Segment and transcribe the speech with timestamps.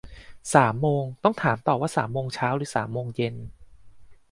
[0.53, 3.35] สามโมง ต้องถามต่อว่าสามโมงเช้าหรือสามโมงเย็น